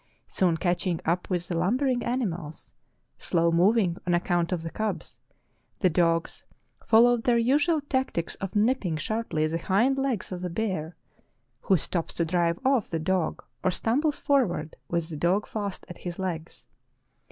[0.25, 2.73] Soon catching up with the lumbering animals,
[3.19, 5.19] slow moving on account of the cubs,
[5.77, 6.43] the dogs,
[6.83, 10.95] followed their usual tactics of nipping sharply the hind legs of the bear,
[11.61, 15.99] who stops to drive off the dog or stumbles forward with the dog fast at
[15.99, 16.65] his legs.